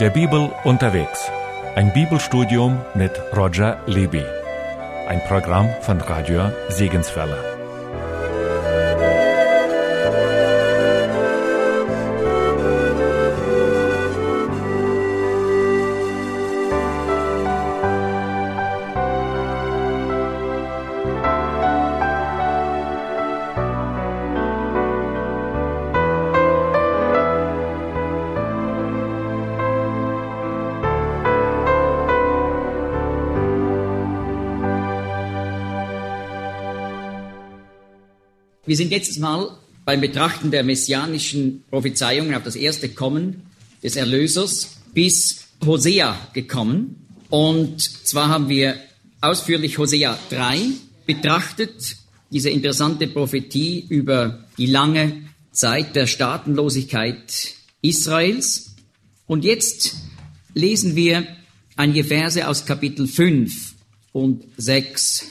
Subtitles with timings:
[0.00, 1.28] Der Bibel unterwegs.
[1.74, 4.22] Ein Bibelstudium mit Roger Libby.
[5.08, 7.57] Ein Programm von Radio Segenswelle.
[38.68, 43.44] Wir sind jetzt mal beim Betrachten der messianischen Prophezeiungen auf das erste Kommen
[43.82, 47.06] des Erlösers bis Hosea gekommen.
[47.30, 48.76] Und zwar haben wir
[49.22, 50.60] ausführlich Hosea 3
[51.06, 51.96] betrachtet,
[52.30, 58.76] diese interessante Prophetie über die lange Zeit der Staatenlosigkeit Israels.
[59.26, 59.96] Und jetzt
[60.52, 61.26] lesen wir
[61.74, 63.72] einige Verse aus Kapitel 5
[64.12, 65.24] und 6.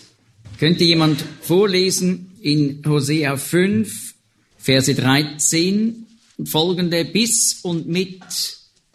[0.58, 4.14] Könnte jemand vorlesen in Hosea 5,
[4.58, 6.06] Verse 13
[6.38, 8.22] und folgende bis und mit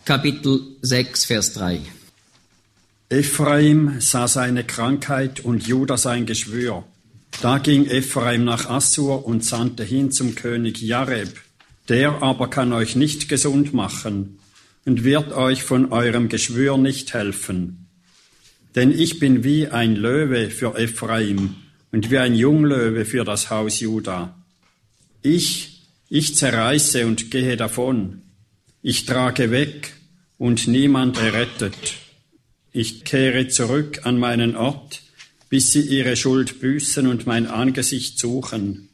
[0.06, 1.80] Kapitel 6, Vers 3.
[3.10, 6.84] Ephraim sah seine Krankheit und Juda sein Geschwür.
[7.42, 11.38] Da ging Ephraim nach Assur und sandte hin zum König Jareb.
[11.90, 14.38] Der aber kann euch nicht gesund machen
[14.86, 17.86] und wird euch von eurem Geschwür nicht helfen.
[18.74, 21.56] Denn ich bin wie ein Löwe für Ephraim
[21.92, 24.34] und wie ein Junglöwe für das Haus Juda.
[25.20, 28.22] Ich, ich zerreiße und gehe davon.
[28.82, 29.92] Ich trage weg
[30.38, 31.94] und niemand errettet.
[32.72, 35.02] Ich kehre zurück an meinen Ort,
[35.50, 38.88] bis sie ihre Schuld büßen und mein Angesicht suchen.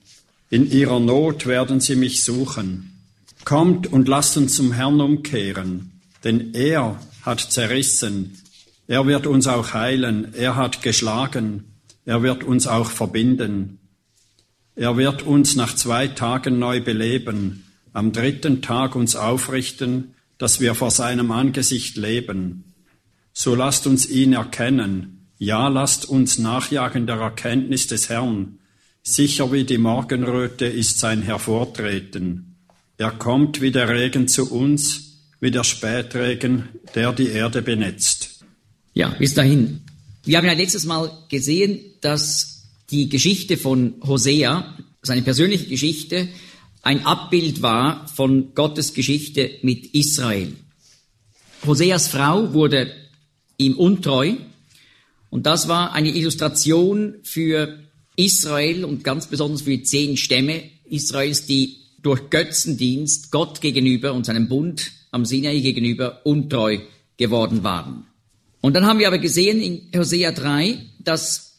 [0.50, 2.92] In ihrer Not werden sie mich suchen.
[3.44, 5.92] Kommt und lasst uns zum Herrn umkehren,
[6.24, 8.36] denn er hat zerrissen.
[8.88, 10.34] Er wird uns auch heilen.
[10.34, 11.77] Er hat geschlagen
[12.08, 13.80] er wird uns auch verbinden.
[14.74, 20.74] Er wird uns nach zwei Tagen neu beleben, am dritten Tag uns aufrichten, dass wir
[20.74, 22.72] vor seinem Angesicht leben.
[23.34, 28.58] So lasst uns ihn erkennen, ja lasst uns nachjagen der Erkenntnis des Herrn.
[29.02, 32.56] Sicher wie die Morgenröte ist sein Hervortreten.
[32.96, 38.46] Er kommt wie der Regen zu uns, wie der Spätregen, der die Erde benetzt.
[38.94, 39.82] Ja, bis dahin.
[40.28, 46.28] Wir haben ja letztes Mal gesehen, dass die Geschichte von Hosea, seine persönliche Geschichte,
[46.82, 50.52] ein Abbild war von Gottes Geschichte mit Israel.
[51.66, 52.92] Hoseas Frau wurde
[53.56, 54.34] ihm untreu
[55.30, 57.78] und das war eine Illustration für
[58.16, 64.26] Israel und ganz besonders für die zehn Stämme Israels, die durch Götzendienst Gott gegenüber und
[64.26, 66.80] seinem Bund am Sinai gegenüber untreu
[67.16, 68.04] geworden waren.
[68.60, 71.58] Und dann haben wir aber gesehen in Hosea 3, dass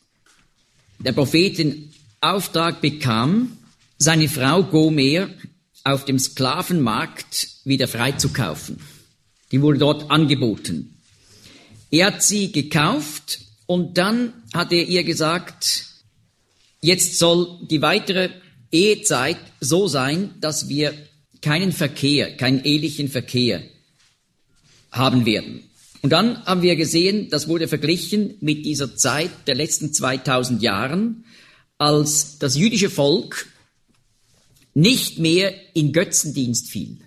[0.99, 3.57] der Prophet den Auftrag bekam,
[3.97, 5.29] seine Frau Gomer
[5.83, 8.79] auf dem Sklavenmarkt wieder freizukaufen.
[9.51, 10.97] Die wurde dort angeboten.
[11.91, 15.85] Er hat sie gekauft und dann hat er ihr gesagt,
[16.81, 18.29] jetzt soll die weitere
[18.71, 20.93] Ehezeit so sein, dass wir
[21.41, 23.63] keinen Verkehr, keinen ehelichen Verkehr
[24.91, 25.68] haben werden.
[26.01, 31.25] Und dann haben wir gesehen, das wurde verglichen mit dieser Zeit der letzten 2000 Jahren,
[31.77, 33.47] als das jüdische Volk
[34.73, 36.99] nicht mehr in Götzendienst fiel.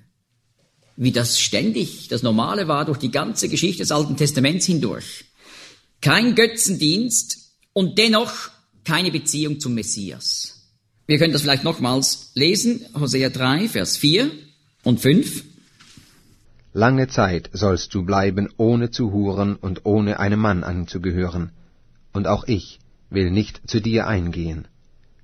[0.96, 5.24] Wie das ständig das Normale war durch die ganze Geschichte des Alten Testaments hindurch.
[6.00, 8.50] Kein Götzendienst und dennoch
[8.84, 10.62] keine Beziehung zum Messias.
[11.06, 14.30] Wir können das vielleicht nochmals lesen, Hosea 3, Vers 4
[14.84, 15.44] und 5.
[16.74, 21.52] Lange Zeit sollst du bleiben, ohne zu huren und ohne einem Mann anzugehören,
[22.12, 22.78] und auch ich
[23.10, 24.68] will nicht zu dir eingehen.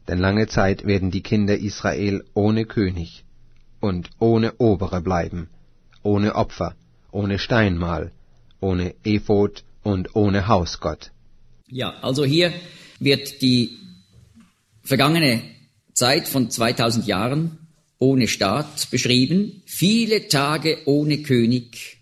[0.06, 3.24] Denn lange Zeit werden die Kinder Israel ohne König
[3.80, 5.48] und ohne Obere bleiben,
[6.02, 6.74] ohne Opfer,
[7.12, 8.12] ohne Steinmal,
[8.60, 11.12] ohne Ephod und ohne Hausgott.
[11.68, 12.52] Ja, also hier
[12.98, 13.78] wird die
[14.82, 15.42] vergangene
[15.94, 17.67] Zeit von 2000 Jahren
[17.98, 21.98] ohne Staat beschrieben, viele Tage ohne König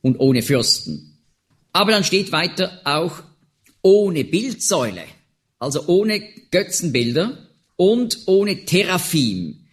[0.00, 1.18] und ohne Fürsten.
[1.72, 3.22] Aber dann steht weiter auch
[3.82, 5.04] ohne Bildsäule,
[5.58, 9.66] also ohne Götzenbilder und ohne Teraphim.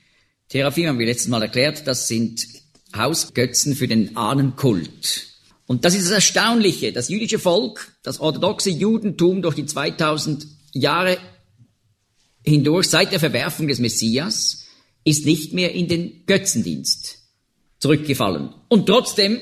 [0.50, 2.48] Teraphim haben wir letztes Mal erklärt, das sind
[2.96, 5.28] Hausgötzen für den Ahnenkult.
[5.68, 6.92] Und das ist das Erstaunliche.
[6.92, 11.18] Das jüdische Volk, das orthodoxe Judentum durch die 2000 Jahre
[12.44, 14.66] hindurch, seit der Verwerfung des Messias,
[15.04, 17.20] ist nicht mehr in den Götzendienst
[17.80, 18.54] zurückgefallen.
[18.70, 19.40] Und trotzdem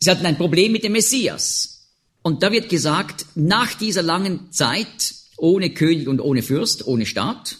[0.00, 1.90] Sie hatten ein Problem mit dem Messias.
[2.22, 7.58] Und da wird gesagt, nach dieser langen Zeit, ohne König und ohne Fürst, ohne Staat,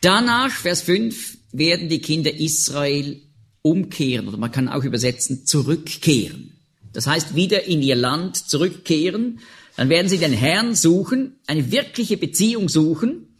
[0.00, 3.22] danach, Vers 5, werden die Kinder Israel
[3.62, 6.52] umkehren, oder man kann auch übersetzen, zurückkehren.
[6.92, 9.40] Das heißt, wieder in ihr Land zurückkehren.
[9.76, 13.36] Dann werden sie den Herrn suchen, eine wirkliche Beziehung suchen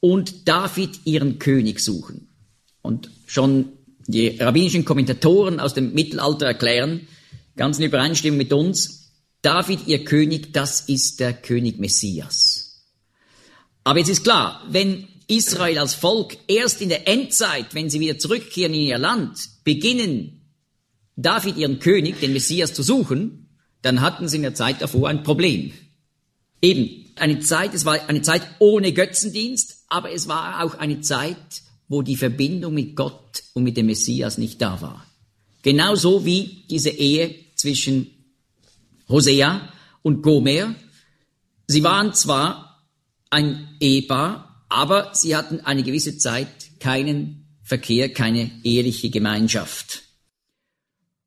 [0.00, 2.31] und David ihren König suchen.
[2.82, 3.72] Und schon
[4.06, 7.06] die rabbinischen Kommentatoren aus dem Mittelalter erklären,
[7.56, 9.12] ganz in Übereinstimmung mit uns,
[9.42, 12.84] David, ihr König, das ist der König Messias.
[13.84, 18.18] Aber jetzt ist klar, wenn Israel als Volk erst in der Endzeit, wenn sie wieder
[18.18, 20.42] zurückkehren in ihr Land, beginnen,
[21.16, 23.48] David ihren König, den Messias, zu suchen,
[23.82, 25.72] dann hatten sie in der Zeit davor ein Problem.
[26.60, 31.36] Eben, eine Zeit, es war eine Zeit ohne Götzendienst, aber es war auch eine Zeit,
[31.92, 35.06] wo die Verbindung mit Gott und mit dem Messias nicht da war.
[35.60, 38.10] Genauso wie diese Ehe zwischen
[39.10, 40.74] Hosea und Gomer.
[41.66, 42.88] Sie waren zwar
[43.28, 50.02] ein Ehepaar, aber sie hatten eine gewisse Zeit keinen Verkehr, keine eheliche Gemeinschaft.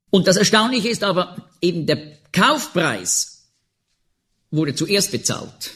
[0.10, 3.52] Und das Erstaunliche ist aber eben der Kaufpreis
[4.50, 5.76] wurde zuerst bezahlt.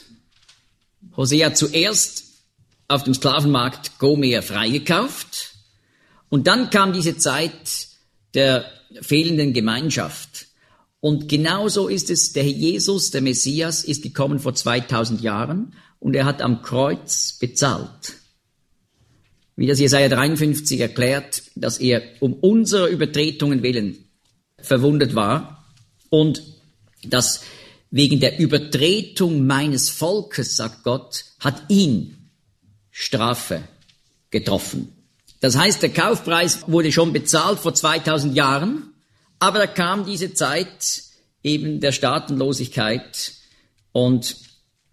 [1.16, 2.29] Hosea zuerst
[2.90, 5.54] auf dem Sklavenmarkt Gomer freigekauft
[6.28, 7.88] und dann kam diese Zeit
[8.34, 8.64] der
[9.00, 10.46] fehlenden Gemeinschaft.
[11.00, 16.24] Und genauso ist es, der Jesus, der Messias, ist gekommen vor 2000 Jahren und er
[16.24, 18.14] hat am Kreuz bezahlt.
[19.56, 24.04] Wie das Jesaja 53 erklärt, dass er um unsere Übertretungen willen
[24.58, 25.64] verwundet war
[26.10, 26.42] und
[27.04, 27.42] dass
[27.90, 32.19] wegen der Übertretung meines Volkes, sagt Gott, hat ihn
[32.90, 33.62] Strafe
[34.30, 34.92] getroffen.
[35.40, 38.92] Das heißt, der Kaufpreis wurde schon bezahlt vor 2000 Jahren,
[39.38, 41.02] aber da kam diese Zeit
[41.42, 43.32] eben der Staatenlosigkeit
[43.92, 44.36] und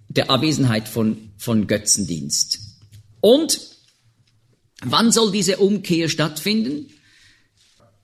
[0.07, 2.59] der Abwesenheit von, von Götzendienst.
[3.19, 3.59] Und
[4.83, 6.87] wann soll diese Umkehr stattfinden?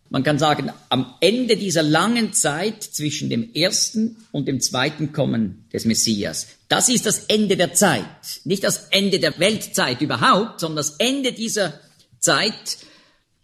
[0.10, 5.66] Man kann sagen, am Ende dieser langen Zeit zwischen dem ersten und dem zweiten Kommen
[5.74, 6.48] des Messias.
[6.74, 8.42] Das ist das Ende der Zeit.
[8.46, 11.80] Nicht das Ende der Weltzeit überhaupt, sondern das Ende dieser
[12.18, 12.80] Zeit.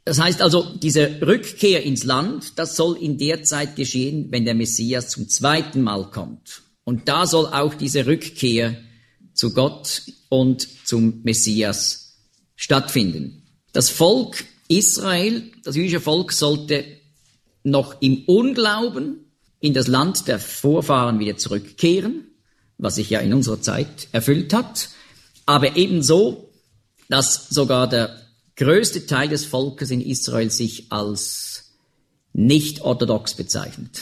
[0.03, 4.55] Das heißt also, diese Rückkehr ins Land, das soll in der Zeit geschehen, wenn der
[4.55, 6.63] Messias zum zweiten Mal kommt.
[6.85, 8.75] Und da soll auch diese Rückkehr
[9.35, 12.17] zu Gott und zum Messias
[12.55, 13.43] stattfinden.
[13.73, 16.83] Das Volk Israel, das jüdische Volk, sollte
[17.61, 22.28] noch im Unglauben in das Land der Vorfahren wieder zurückkehren,
[22.79, 24.89] was sich ja in unserer Zeit erfüllt hat,
[25.45, 26.49] aber ebenso,
[27.09, 28.15] dass sogar der
[28.55, 31.75] größte Teil des Volkes in Israel sich als
[32.33, 34.01] nicht orthodox bezeichnet.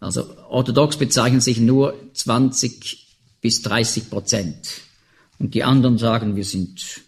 [0.00, 4.68] Also orthodox bezeichnen sich nur 20 bis 30 Prozent.
[5.38, 7.02] Und die anderen sagen, wir sind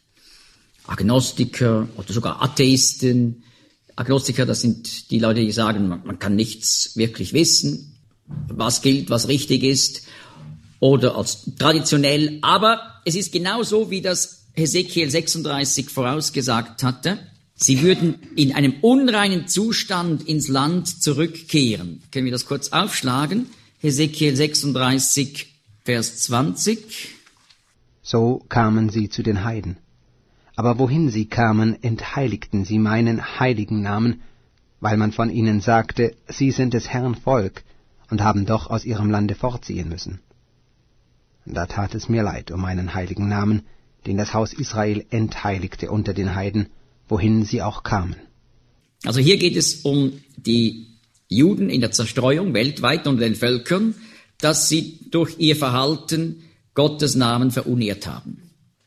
[0.86, 3.44] Agnostiker oder sogar Atheisten.
[3.96, 7.96] Agnostiker, das sind die Leute, die sagen, man, kann nichts wirklich wissen,
[8.48, 10.06] was gilt, was richtig ist,
[10.82, 12.38] oder als traditionell.
[12.42, 17.18] Aber es ist genauso, wie das Hesekiel 36 vorausgesagt hatte.
[17.54, 22.02] Sie würden in einem unreinen Zustand ins Land zurückkehren.
[22.10, 23.46] Können wir das kurz aufschlagen?
[23.80, 25.46] Hesekiel 36,
[25.84, 27.08] Vers 20.
[28.02, 29.76] So kamen sie zu den Heiden
[30.56, 34.22] aber wohin sie kamen, entheiligten sie meinen heiligen Namen,
[34.80, 37.62] weil man von ihnen sagte, sie sind des Herrn Volk
[38.10, 40.20] und haben doch aus ihrem Lande fortziehen müssen.
[41.44, 43.62] Da tat es mir leid um meinen heiligen Namen,
[44.06, 46.68] den das Haus Israel entheiligte unter den Heiden,
[47.08, 48.16] wohin sie auch kamen.
[49.04, 50.86] Also hier geht es um die
[51.28, 53.94] Juden in der Zerstreuung weltweit unter den Völkern,
[54.38, 56.42] dass sie durch ihr Verhalten
[56.74, 58.42] Gottes Namen verunehrt haben.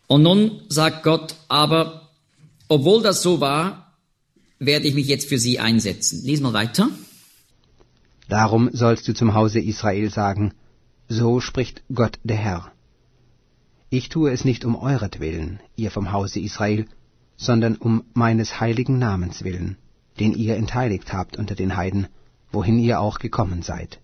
[0.07, 2.09] Und nun sagt Gott, aber
[2.67, 3.97] obwohl das so war,
[4.59, 6.23] werde ich mich jetzt für sie einsetzen.
[6.23, 6.89] Lies mal weiter.
[8.27, 10.53] Darum sollst du zum Hause Israel sagen,
[11.07, 12.71] so spricht Gott der Herr.
[13.89, 16.87] Ich tue es nicht um euretwillen, ihr vom Hause Israel,
[17.37, 19.77] sondern um meines heiligen Namens willen,
[20.19, 22.07] den ihr entheiligt habt unter den Heiden,
[22.51, 23.99] wohin ihr auch gekommen seid.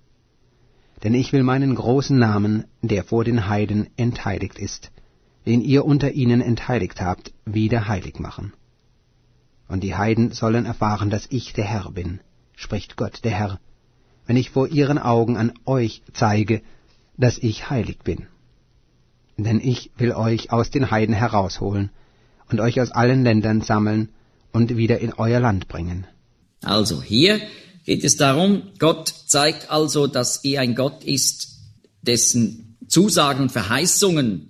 [1.04, 4.92] Denn ich will meinen großen Namen, der vor den Heiden entheiligt ist,
[5.48, 8.54] den ihr unter ihnen entheiligt habt, wieder heilig machen.
[9.68, 12.20] Und die Heiden sollen erfahren, dass ich der Herr bin,
[12.56, 13.60] spricht Gott der Herr,
[14.28, 16.62] wenn ich vor ihren Augen an euch zeige,
[17.22, 18.28] dass ich heilig bin.
[19.38, 21.92] Denn ich will euch aus den Heiden herausholen
[22.50, 24.10] und euch aus allen Ländern sammeln
[24.52, 26.06] und wieder in euer Land bringen.
[26.64, 27.40] Also hier
[27.86, 31.60] geht es darum, Gott zeigt also, dass er ein Gott ist,
[32.02, 34.50] dessen Zusagen und Verheißungen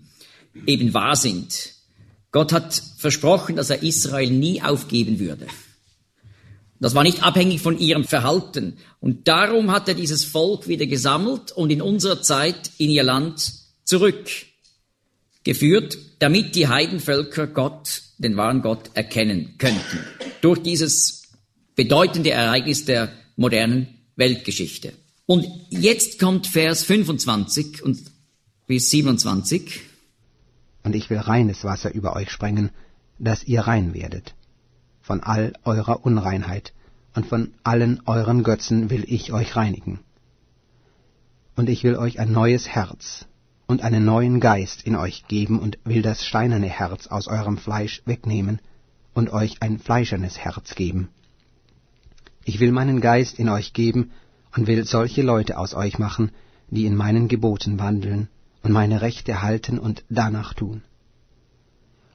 [0.66, 1.74] eben wahr sind.
[2.32, 5.48] Gott hat versprochen, dass er Israel nie aufgeben würde.
[6.82, 8.78] Das war nicht abhängig von ihrem Verhalten.
[9.00, 13.54] Und darum hat er dieses Volk wieder gesammelt und in unserer Zeit in ihr Land
[13.84, 20.00] zurückgeführt, damit die Heidenvölker Gott, den wahren Gott, erkennen könnten.
[20.42, 21.30] Durch dieses
[21.76, 24.94] bedeutende Ereignis der modernen Weltgeschichte.
[25.28, 28.00] Und jetzt kommt Vers 25 und
[28.66, 29.82] bis 27.
[30.84, 32.72] Und ich will reines Wasser über euch sprengen,
[33.20, 34.34] dass ihr rein werdet.
[35.02, 36.74] Von all eurer Unreinheit
[37.16, 40.00] und von allen euren Götzen will ich euch reinigen.
[41.56, 43.26] Und ich will euch ein neues Herz
[43.68, 48.02] und einen neuen Geist in euch geben und will das steinerne Herz aus eurem Fleisch
[48.06, 48.60] wegnehmen
[49.14, 51.10] und euch ein fleischernes Herz geben.
[52.44, 54.12] Ich will meinen Geist in euch geben
[54.56, 56.32] und will solche Leute aus euch machen,
[56.70, 58.30] die in meinen Geboten wandeln
[58.64, 60.84] und meine Rechte halten und danach tun.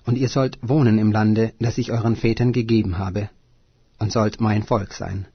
[0.07, 3.29] Und ihr sollt wohnen im Lande, das ich euren Vätern gegeben habe,
[3.99, 5.27] und sollt mein Volk sein.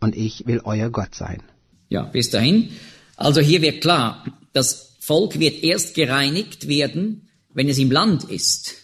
[0.00, 1.42] Und ich will euer Gott sein.
[1.88, 2.70] Ja, bis dahin.
[3.16, 8.74] Also hier wird klar, das Volk wird erst gereinigt werden, wenn es im Land ist.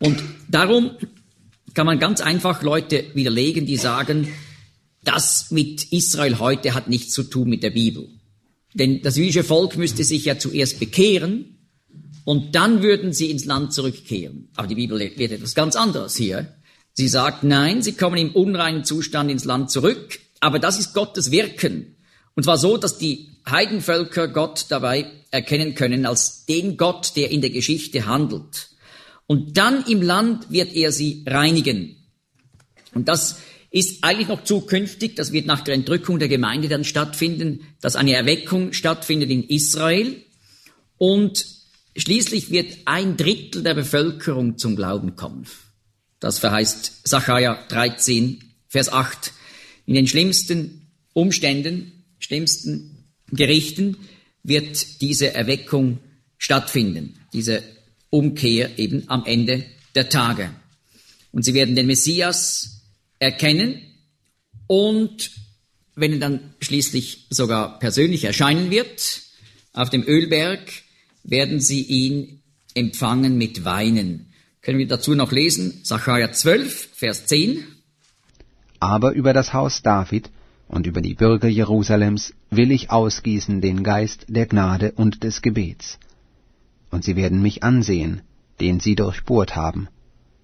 [0.00, 0.92] Und darum
[1.74, 4.28] kann man ganz einfach Leute widerlegen, die sagen,
[5.02, 8.08] das mit Israel heute hat nichts zu tun mit der Bibel.
[8.72, 11.53] Denn das jüdische Volk müsste sich ja zuerst bekehren
[12.24, 14.48] und dann würden sie ins Land zurückkehren.
[14.56, 16.54] Aber die Bibel lehrt etwas ganz anderes hier.
[16.92, 21.30] Sie sagt, nein, sie kommen im unreinen Zustand ins Land zurück, aber das ist Gottes
[21.30, 21.96] Wirken.
[22.34, 27.40] Und zwar so, dass die Heidenvölker Gott dabei erkennen können als den Gott, der in
[27.40, 28.70] der Geschichte handelt.
[29.26, 31.96] Und dann im Land wird er sie reinigen.
[32.94, 33.36] Und das
[33.70, 38.14] ist eigentlich noch zukünftig, das wird nach der Entrückung der Gemeinde dann stattfinden, dass eine
[38.14, 40.22] Erweckung stattfindet in Israel
[40.96, 41.44] und
[41.96, 45.46] schließlich wird ein Drittel der Bevölkerung zum Glauben kommen.
[46.20, 49.32] Das verheißt Sacharja 13, Vers 8.
[49.86, 53.96] In den schlimmsten Umständen, schlimmsten Gerichten
[54.42, 55.98] wird diese Erweckung
[56.38, 57.62] stattfinden, diese
[58.10, 60.50] Umkehr eben am Ende der Tage.
[61.32, 62.82] Und sie werden den Messias
[63.18, 63.82] erkennen
[64.66, 65.30] und
[65.94, 69.22] wenn er dann schließlich sogar persönlich erscheinen wird,
[69.72, 70.72] auf dem Ölberg,
[71.24, 72.42] werden sie ihn
[72.74, 74.32] empfangen mit Weinen.
[74.60, 75.80] Können wir dazu noch lesen?
[75.82, 77.64] Sacharja 12, Vers 10.
[78.78, 80.30] Aber über das Haus David
[80.68, 85.98] und über die Bürger Jerusalems will ich ausgießen den Geist der Gnade und des Gebets.
[86.90, 88.22] Und sie werden mich ansehen,
[88.60, 89.88] den sie durchbohrt haben,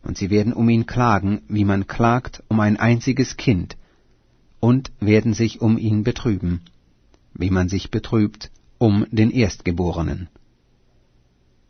[0.03, 3.77] und sie werden um ihn klagen, wie man klagt um ein einziges Kind,
[4.59, 6.63] und werden sich um ihn betrüben,
[7.35, 10.29] wie man sich betrübt um den Erstgeborenen.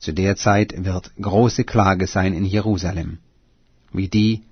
[0.00, 3.18] Zu der Zeit wird große Klage sein in Jerusalem,
[3.92, 4.42] wie die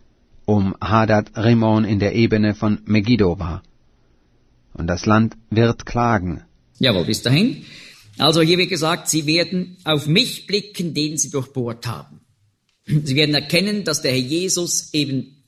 [0.45, 3.63] um Hadad Rimon in der Ebene von Megiddo war.
[4.75, 6.43] Und das Land wird klagen.
[6.79, 7.65] Jawohl, bis dahin.
[8.19, 12.21] Also hier wird gesagt, sie werden auf mich blicken, den sie durchbohrt haben.
[12.85, 15.45] Sie werden erkennen, dass der Herr Jesus eben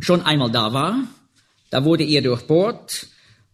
[0.00, 1.04] schon einmal da war.
[1.70, 3.08] Da wurde er durchbohrt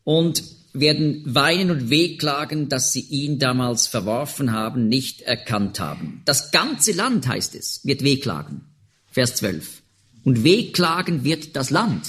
[0.05, 6.23] und werden weinen und wehklagen, dass sie ihn damals verworfen haben, nicht erkannt haben.
[6.25, 8.63] Das ganze Land, heißt es, wird wehklagen.
[9.11, 9.83] Vers 12.
[10.25, 12.07] Und wehklagen wird das Land.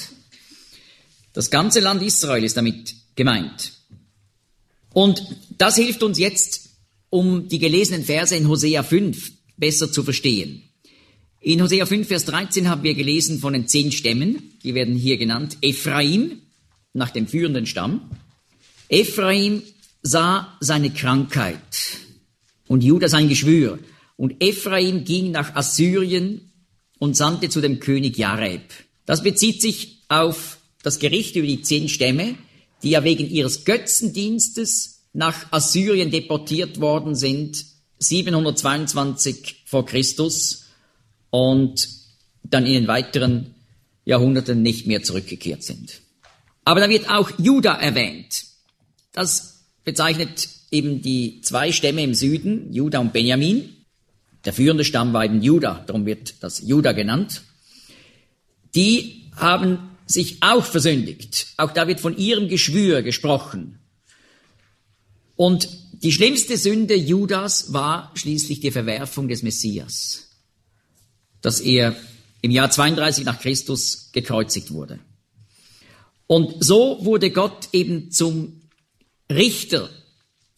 [1.33, 3.73] Das ganze Land Israel ist damit gemeint.
[4.93, 5.25] Und
[5.57, 6.69] das hilft uns jetzt,
[7.09, 10.63] um die gelesenen Verse in Hosea 5 besser zu verstehen.
[11.41, 15.17] In Hosea 5, Vers 13 haben wir gelesen von den zehn Stämmen, die werden hier
[15.17, 16.41] genannt, Ephraim,
[16.93, 18.09] nach dem führenden Stamm.
[18.89, 19.63] Ephraim
[20.01, 21.59] sah seine Krankheit
[22.67, 23.79] und Judah sein Geschwür.
[24.15, 26.51] Und Ephraim ging nach Assyrien
[26.99, 28.61] und sandte zu dem König Jareb.
[29.05, 32.35] Das bezieht sich auf das Gericht über die zehn Stämme,
[32.83, 37.65] die ja wegen ihres Götzendienstes nach Assyrien deportiert worden sind,
[37.99, 40.65] 722 vor Christus
[41.29, 41.89] und
[42.43, 43.55] dann in den weiteren
[44.05, 46.01] Jahrhunderten nicht mehr zurückgekehrt sind.
[46.65, 48.45] Aber da wird auch Juda erwähnt.
[49.13, 53.69] Das bezeichnet eben die zwei Stämme im Süden, Juda und Benjamin.
[54.43, 57.43] Der führende Stamm war eben Juda, darum wird das Juda genannt.
[58.75, 61.47] Die haben sich auch versündigt.
[61.55, 63.79] Auch da wird von ihrem Geschwür gesprochen.
[65.37, 70.23] Und die schlimmste Sünde Judas war schließlich die Verwerfung des Messias
[71.43, 71.95] dass er
[72.41, 74.99] im Jahr 32 nach Christus gekreuzigt wurde.
[76.25, 78.61] Und so wurde Gott eben zum
[79.35, 79.89] Richter,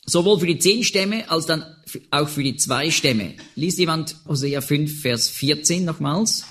[0.05, 1.65] sowohl für die zehn Stämme als dann
[2.11, 3.33] auch für die zwei Stämme.
[3.55, 6.45] Liest jemand Hosea 5, Vers 14 nochmals?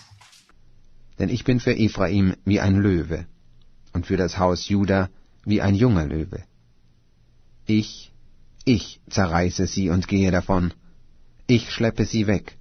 [1.18, 3.26] Denn ich bin für Ephraim wie ein Löwe
[3.92, 5.10] und für das Haus Juda
[5.44, 6.44] wie ein junger Löwe.
[7.66, 8.12] Ich,
[8.64, 10.72] ich zerreiße sie und gehe davon.
[11.46, 12.56] Ich schleppe sie weg,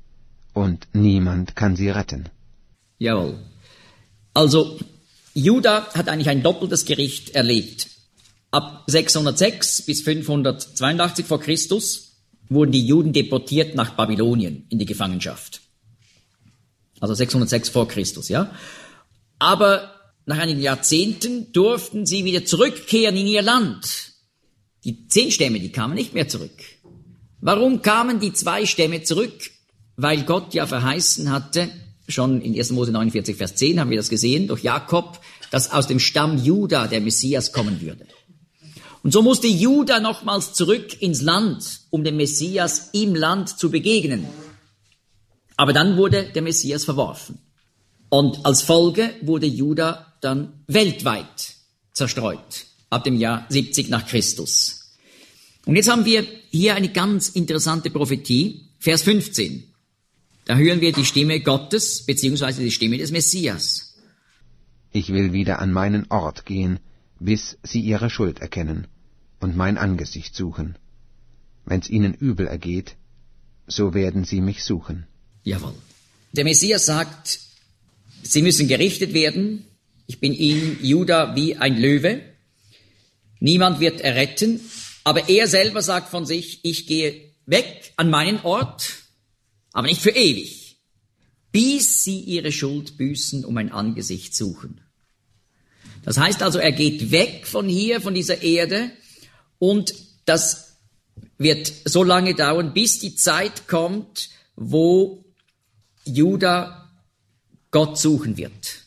[0.54, 2.30] und niemand kann sie retten.
[3.00, 3.40] Jawohl.
[4.34, 4.80] Also,
[5.34, 7.88] Juda hat eigentlich ein doppeltes Gericht erlebt.
[8.54, 12.20] Ab 606 bis 582 vor Christus
[12.50, 15.62] wurden die Juden deportiert nach Babylonien in die Gefangenschaft.
[17.00, 18.54] Also 606 vor Christus, ja.
[19.40, 19.92] Aber
[20.28, 24.12] nach einigen Jahrzehnten durften sie wieder zurückkehren in ihr Land.
[24.84, 26.62] Die zehn Stämme, die kamen nicht mehr zurück.
[27.42, 29.50] Warum kamen die zwei Stämme zurück?
[29.96, 31.72] Weil Gott ja verheißen hatte,
[32.08, 32.70] schon in 1.
[32.70, 36.86] Mose 49, Vers 10 haben wir das gesehen, durch Jakob, dass aus dem Stamm Juda
[36.86, 38.06] der Messias kommen würde.
[39.04, 44.26] Und so musste Juda nochmals zurück ins Land, um dem Messias im Land zu begegnen.
[45.58, 47.38] Aber dann wurde der Messias verworfen.
[48.10, 51.56] Und als Folge wurde Juda dann weltweit
[51.92, 54.94] zerstreut, ab dem Jahr 70 nach Christus.
[55.66, 59.66] Und jetzt haben wir hier eine ganz interessante Prophetie, Vers 15.
[60.46, 63.96] Da hören wir die Stimme Gottes, beziehungsweise die Stimme des Messias.
[64.92, 66.80] Ich will wieder an meinen Ort gehen,
[67.20, 68.88] bis sie ihre Schuld erkennen
[69.44, 70.78] und mein Angesicht suchen.
[71.66, 72.96] Wenn's ihnen übel ergeht,
[73.68, 75.06] so werden sie mich suchen.
[75.44, 75.76] Jawohl.
[76.32, 77.40] Der Messias sagt,
[78.24, 79.66] sie müssen gerichtet werden.
[80.08, 82.22] Ich bin ihnen, Juda, wie ein Löwe.
[83.40, 84.60] Niemand wird erretten.
[85.04, 89.04] Aber er selber sagt von sich, ich gehe weg an meinen Ort,
[89.74, 90.78] aber nicht für ewig,
[91.52, 94.80] bis sie ihre Schuld büßen, um mein Angesicht suchen.
[96.06, 98.92] Das heißt also, er geht weg von hier, von dieser Erde,
[99.64, 99.94] und
[100.26, 100.76] das
[101.38, 105.24] wird so lange dauern, bis die Zeit kommt, wo
[106.04, 106.92] Juda
[107.72, 108.84] Gott suchen wird.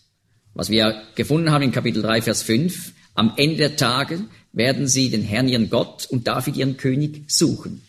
[0.53, 2.93] Was wir gefunden haben in Kapitel 3, Vers 5.
[3.15, 7.81] Am Ende der Tage werden sie den Herrn, ihren Gott und David, ihren König, suchen.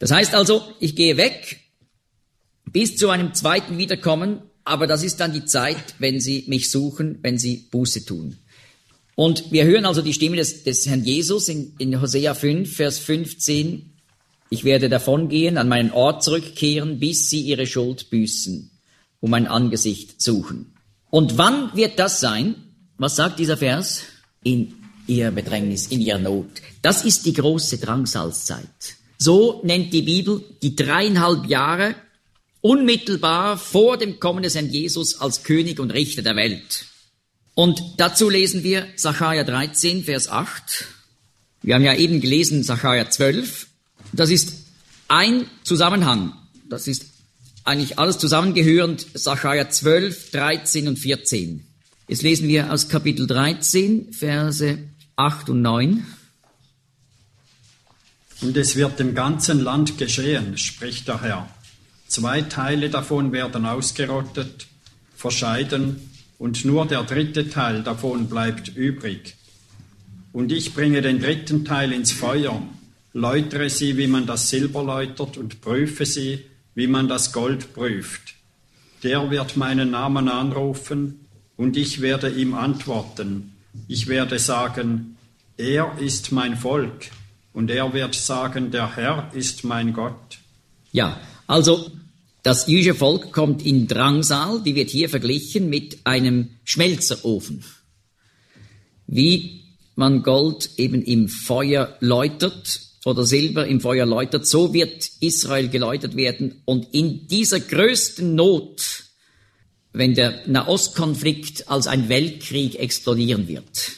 [0.00, 1.60] Das heißt also, ich gehe weg
[2.64, 7.20] bis zu einem zweiten Wiederkommen, aber das ist dann die Zeit, wenn sie mich suchen,
[7.22, 8.36] wenn sie Buße tun.
[9.16, 12.98] Und wir hören also die Stimme des, des Herrn Jesus in, in Hosea 5, Vers
[12.98, 13.90] 15.
[14.50, 18.70] Ich werde davongehen, an meinen Ort zurückkehren, bis sie ihre Schuld büßen,
[19.20, 20.74] um mein Angesicht suchen.
[21.10, 22.56] Und wann wird das sein?
[22.98, 24.02] Was sagt dieser Vers?
[24.42, 24.74] In
[25.06, 26.46] ihrer Bedrängnis, in ihrer Not.
[26.82, 28.96] Das ist die große Drangsalzzeit.
[29.18, 31.94] So nennt die Bibel die dreieinhalb Jahre
[32.60, 36.86] unmittelbar vor dem Kommen des Herrn Jesus als König und Richter der Welt.
[37.54, 40.86] Und dazu lesen wir Sacharja 13, Vers 8.
[41.62, 43.68] Wir haben ja eben gelesen Sacharja 12.
[44.12, 44.52] Das ist
[45.08, 46.34] ein Zusammenhang.
[46.68, 47.06] Das ist
[47.62, 49.06] eigentlich alles zusammengehörend.
[49.14, 51.64] Sacharja 12, 13 und 14.
[52.08, 54.78] Jetzt lesen wir aus Kapitel 13, Verse
[55.16, 56.04] 8 und 9.
[58.42, 61.48] Und es wird im ganzen Land geschehen, spricht der Herr.
[62.08, 64.66] Zwei Teile davon werden ausgerottet,
[65.16, 69.36] verscheiden und nur der dritte Teil davon bleibt übrig.
[70.32, 72.60] Und ich bringe den dritten Teil ins Feuer,
[73.12, 76.44] läutere sie, wie man das Silber läutert, und prüfe sie,
[76.74, 78.34] wie man das Gold prüft.
[79.02, 81.20] Der wird meinen Namen anrufen,
[81.56, 83.52] und ich werde ihm antworten.
[83.86, 85.16] Ich werde sagen,
[85.56, 87.10] er ist mein Volk,
[87.52, 90.38] und er wird sagen, der Herr ist mein Gott.
[90.90, 91.90] Ja, also
[92.44, 97.64] das jüdische Volk kommt in Drangsal, die wird hier verglichen mit einem Schmelzerofen.
[99.06, 99.62] Wie
[99.96, 106.16] man Gold eben im Feuer läutert oder Silber im Feuer läutert, so wird Israel geläutert
[106.16, 106.60] werden.
[106.66, 109.04] Und in dieser größten Not,
[109.94, 113.92] wenn der Nahostkonflikt als ein Weltkrieg explodieren wird,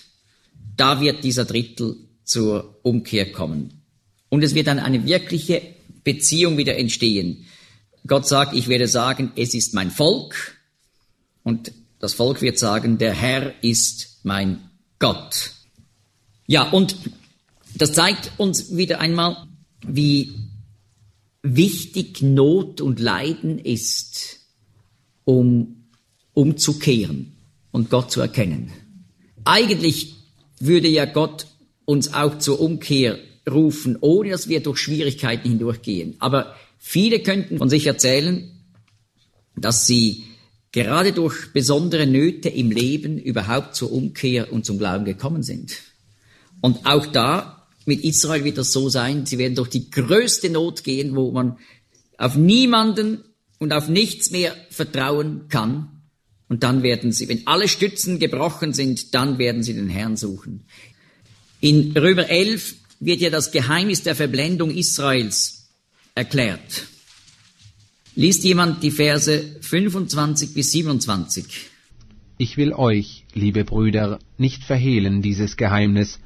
[0.77, 3.83] da wird dieser Drittel zur Umkehr kommen.
[4.29, 5.63] Und es wird dann eine wirkliche
[6.05, 7.47] Beziehung wieder entstehen
[8.07, 10.59] Gott sagt, ich werde sagen, es ist mein Volk.
[11.43, 15.53] Und das Volk wird sagen, der Herr ist mein Gott.
[16.47, 16.97] Ja, und
[17.75, 19.47] das zeigt uns wieder einmal,
[19.87, 20.35] wie
[21.43, 24.41] wichtig Not und Leiden ist,
[25.25, 25.89] um
[26.33, 27.37] umzukehren
[27.71, 28.73] und Gott zu erkennen.
[29.45, 30.15] Eigentlich
[30.59, 31.47] würde ja Gott
[31.85, 36.17] uns auch zur Umkehr rufen, ohne dass wir durch Schwierigkeiten hindurchgehen.
[36.19, 36.57] Aber
[36.89, 38.49] Viele könnten von sich erzählen,
[39.57, 40.23] dass sie
[40.71, 45.79] gerade durch besondere Nöte im Leben überhaupt zur Umkehr und zum Glauben gekommen sind.
[46.61, 50.85] Und auch da mit Israel wird das so sein, sie werden durch die größte Not
[50.85, 51.59] gehen, wo man
[52.19, 53.25] auf niemanden
[53.59, 56.03] und auf nichts mehr vertrauen kann.
[56.49, 60.67] Und dann werden sie, wenn alle Stützen gebrochen sind, dann werden sie den Herrn suchen.
[61.61, 65.56] In Römer 11 wird ja das Geheimnis der Verblendung Israels
[66.17, 66.89] erklärt.
[68.15, 71.45] Liest jemand die Verse 25 bis 27?
[72.39, 76.19] Ich will euch, liebe Brüder, nicht verhehlen dieses Geheimnis,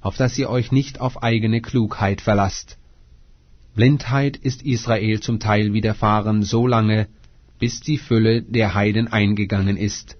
[0.00, 2.78] auf dass ihr euch nicht auf eigene Klugheit verlasst.
[3.74, 7.06] Blindheit ist Israel zum Teil widerfahren so lange,
[7.58, 10.16] bis die Fülle der Heiden eingegangen ist.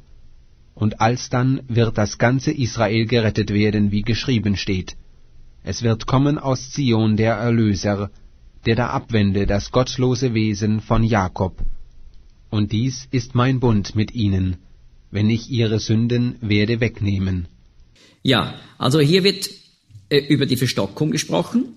[0.74, 4.96] Und alsdann wird das ganze Israel gerettet werden, wie geschrieben steht.
[5.64, 8.10] Es wird kommen aus Zion der Erlöser,
[8.66, 11.62] der da abwende das gottlose Wesen von Jakob.
[12.50, 14.56] Und dies ist mein Bund mit ihnen,
[15.10, 17.48] wenn ich ihre Sünden werde wegnehmen.
[18.22, 19.48] Ja, also hier wird
[20.08, 21.74] äh, über die Verstockung gesprochen.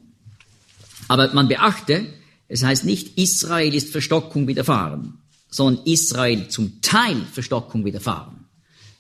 [1.08, 2.08] Aber man beachte,
[2.48, 8.46] es heißt nicht, Israel ist Verstockung widerfahren, sondern Israel zum Teil Verstockung widerfahren.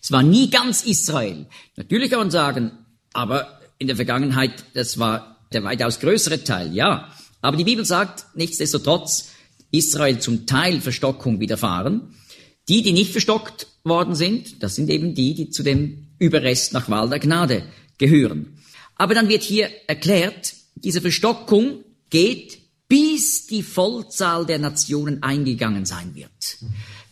[0.01, 1.47] Es war nie ganz Israel.
[1.75, 2.71] Natürlich kann man sagen,
[3.13, 7.09] aber in der Vergangenheit, das war der weitaus größere Teil, ja.
[7.41, 9.29] Aber die Bibel sagt, nichtsdestotrotz,
[9.71, 12.15] Israel zum Teil Verstockung widerfahren.
[12.67, 16.89] Die, die nicht verstockt worden sind, das sind eben die, die zu dem Überrest nach
[16.89, 17.63] Wahl der Gnade
[17.97, 18.59] gehören.
[18.95, 26.15] Aber dann wird hier erklärt, diese Verstockung geht, bis die Vollzahl der Nationen eingegangen sein
[26.15, 26.57] wird.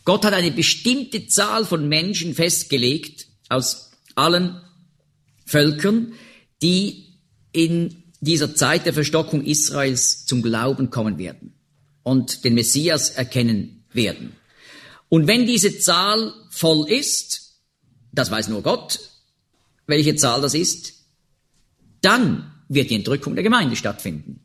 [0.04, 4.60] Gott hat eine bestimmte Zahl von Menschen festgelegt aus allen
[5.44, 6.12] Völkern,
[6.62, 7.14] die
[7.52, 11.54] in dieser Zeit der Verstockung Israels zum Glauben kommen werden
[12.02, 14.32] und den Messias erkennen werden.
[15.08, 17.60] Und wenn diese Zahl voll ist,
[18.12, 19.00] das weiß nur Gott,
[19.86, 20.94] welche Zahl das ist,
[22.00, 24.40] dann wird die Entrückung der Gemeinde stattfinden.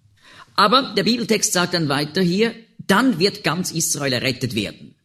[0.56, 4.96] Aber der Bibeltext sagt dann weiter hier, dann wird ganz Israel errettet werden.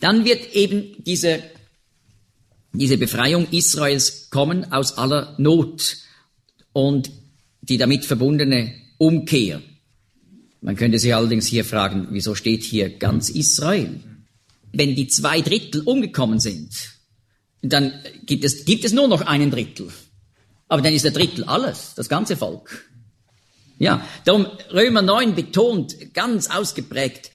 [0.00, 1.42] Dann wird eben diese,
[2.72, 5.96] diese Befreiung Israels kommen aus aller Not
[6.72, 7.10] und
[7.62, 9.62] die damit verbundene Umkehr.
[10.60, 14.00] Man könnte sich allerdings hier fragen, wieso steht hier ganz Israel?
[14.72, 16.70] Wenn die zwei Drittel umgekommen sind,
[17.62, 17.92] dann
[18.26, 19.88] gibt es, gibt es nur noch einen Drittel.
[20.68, 22.84] Aber dann ist der Drittel alles, das ganze Volk.
[23.78, 27.32] Ja, darum Römer 9 betont ganz ausgeprägt,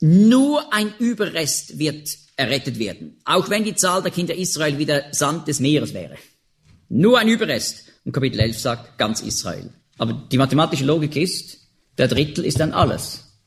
[0.00, 5.12] nur ein Überrest wird errettet werden, auch wenn die Zahl der Kinder Israel wie der
[5.12, 6.16] Sand des Meeres wäre.
[6.94, 7.84] Nur ein Überrest.
[8.04, 9.70] Und Kapitel 11 sagt ganz Israel.
[9.96, 11.56] Aber die mathematische Logik ist,
[11.96, 13.38] der Drittel ist dann alles.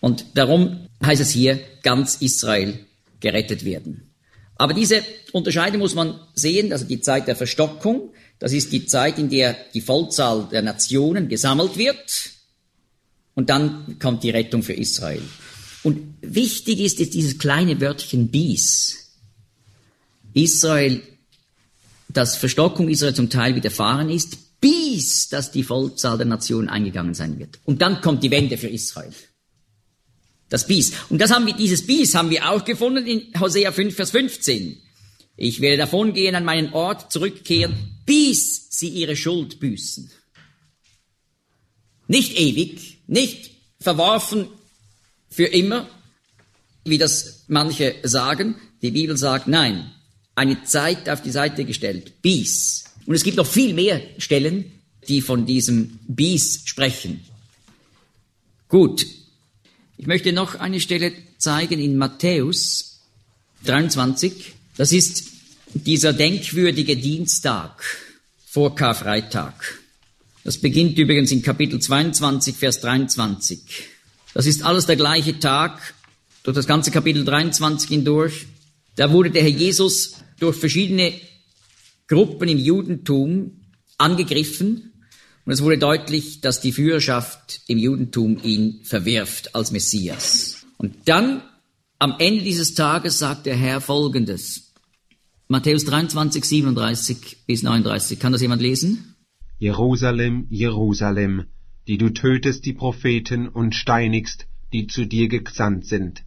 [0.00, 2.86] Und darum heißt es hier, ganz Israel
[3.20, 4.10] gerettet werden.
[4.56, 9.18] Aber diese Unterscheidung muss man sehen, also die Zeit der Verstockung, das ist die Zeit,
[9.20, 12.30] in der die Vollzahl der Nationen gesammelt wird
[13.34, 15.22] und dann kommt die Rettung für Israel.
[15.84, 19.12] Und wichtig ist jetzt dieses kleine Wörtchen bis.
[20.32, 21.00] Israel,
[22.14, 27.38] dass Verstockung Israel zum Teil widerfahren ist, bis dass die Vollzahl der Nationen eingegangen sein
[27.38, 27.58] wird.
[27.64, 29.12] Und dann kommt die Wende für Israel.
[30.48, 30.92] Das Bis.
[31.10, 34.80] Und das haben wir, dieses Bis haben wir auch gefunden in Hosea 5, Vers 15.
[35.36, 37.74] Ich werde davongehen, an meinen Ort zurückkehren,
[38.06, 40.10] bis sie ihre Schuld büßen.
[42.06, 43.50] Nicht ewig, nicht
[43.80, 44.48] verworfen
[45.28, 45.88] für immer,
[46.84, 48.56] wie das manche sagen.
[48.82, 49.90] Die Bibel sagt, nein,
[50.34, 52.84] eine Zeit auf die Seite gestellt, bis.
[53.06, 54.72] Und es gibt noch viel mehr Stellen,
[55.08, 57.20] die von diesem bis sprechen.
[58.68, 59.06] Gut,
[59.96, 63.00] ich möchte noch eine Stelle zeigen in Matthäus
[63.64, 64.52] 23.
[64.76, 65.24] Das ist
[65.74, 67.82] dieser denkwürdige Dienstag
[68.46, 69.80] vor Karfreitag.
[70.42, 73.60] Das beginnt übrigens in Kapitel 22, Vers 23.
[74.34, 75.94] Das ist alles der gleiche Tag,
[76.42, 78.46] durch das ganze Kapitel 23 hindurch.
[78.96, 81.12] Da wurde der Herr Jesus durch verschiedene
[82.06, 83.62] Gruppen im Judentum
[83.98, 84.92] angegriffen
[85.44, 90.64] und es wurde deutlich, dass die Führerschaft im Judentum ihn verwirft als Messias.
[90.78, 91.42] Und dann
[91.98, 94.72] am Ende dieses Tages sagt der Herr Folgendes.
[95.48, 98.18] Matthäus 23, 37 bis 39.
[98.18, 99.14] Kann das jemand lesen?
[99.58, 101.44] Jerusalem, Jerusalem,
[101.86, 106.24] die du tötest die Propheten und steinigst, die zu dir gesandt sind.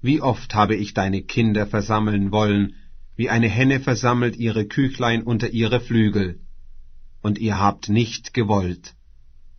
[0.00, 2.74] Wie oft habe ich deine Kinder versammeln wollen,
[3.16, 6.40] wie eine Henne versammelt ihre Küchlein unter ihre Flügel,
[7.20, 8.94] und ihr habt nicht gewollt.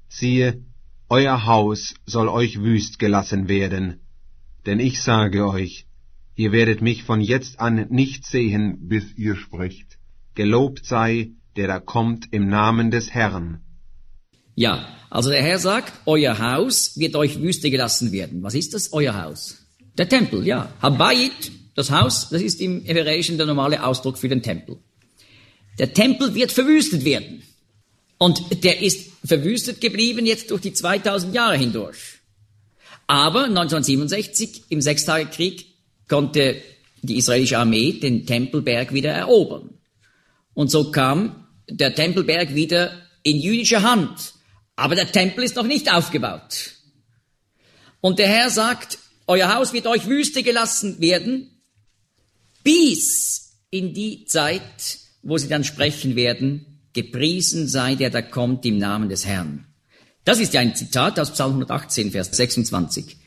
[0.08, 0.63] Siehe,
[1.10, 3.99] euer Haus soll euch wüst gelassen werden.
[4.65, 5.88] Denn ich sage euch,
[6.43, 9.97] Ihr werdet mich von jetzt an nicht sehen, bis ihr sprecht.
[10.36, 13.60] Gelobt sei, der da kommt im Namen des Herrn.
[14.56, 18.41] Ja, also der Herr sagt, euer Haus wird euch Wüste gelassen werden.
[18.41, 19.58] Was ist das, euer Haus?
[19.99, 20.73] Der Tempel, ja.
[20.81, 24.77] Habayit, das Haus, das ist im Hebräischen der normale Ausdruck für den Tempel.
[25.77, 27.43] Der Tempel wird verwüstet werden.
[28.17, 31.97] Und der ist verwüstet geblieben jetzt durch die 2000 Jahre hindurch.
[33.07, 35.65] Aber 1967 im Sechstagekrieg
[36.07, 36.62] konnte
[37.01, 39.69] die israelische Armee den Tempelberg wieder erobern.
[40.53, 44.33] Und so kam der Tempelberg wieder in jüdischer Hand.
[44.77, 46.71] Aber der Tempel ist noch nicht aufgebaut.
[47.99, 48.97] Und der Herr sagt,
[49.29, 51.61] euer Haus wird euch Wüste gelassen werden,
[52.63, 58.79] bis in die Zeit, wo sie dann sprechen werden, gepriesen sei der da kommt im
[58.79, 59.65] Namen des Herrn.
[60.25, 63.17] Das ist ja ein Zitat aus Psalm 118, Vers 26.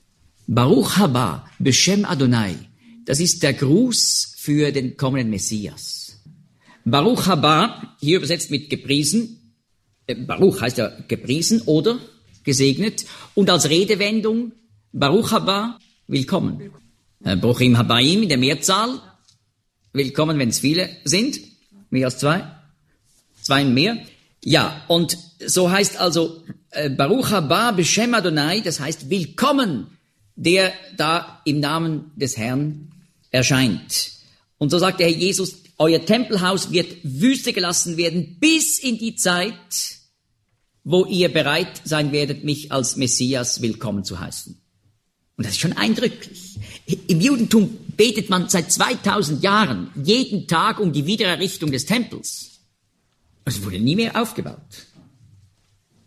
[0.48, 2.56] Baruch haba, Beshem Adonai.
[3.04, 6.20] Das ist der Gruß für den kommenden Messias.
[6.84, 9.54] Baruch haba, hier übersetzt mit gepriesen.
[10.08, 12.00] Äh, Baruch heißt ja gepriesen oder
[12.42, 13.06] gesegnet.
[13.34, 14.50] Und als Redewendung
[14.92, 16.72] Baruch haba, willkommen.
[17.40, 19.00] Bruchim habaim in der Mehrzahl.
[19.92, 21.38] Willkommen, wenn es viele sind.
[21.90, 22.44] Mehr als zwei.
[23.42, 23.98] Zwei mehr.
[24.44, 29.98] Ja, und so heißt also äh, Baruch haba Beshem Adonai, das heißt willkommen,
[30.34, 32.90] der da im Namen des Herrn
[33.30, 34.12] erscheint.
[34.58, 39.16] Und so sagt der Herr Jesus, euer Tempelhaus wird Wüste gelassen werden bis in die
[39.16, 39.54] Zeit,
[40.84, 44.61] wo ihr bereit sein werdet, mich als Messias willkommen zu heißen.
[45.42, 46.56] Und das ist schon eindrücklich.
[47.08, 52.60] Im Judentum betet man seit 2000 Jahren jeden Tag um die Wiedererrichtung des Tempels.
[53.44, 54.86] Es wurde nie mehr aufgebaut.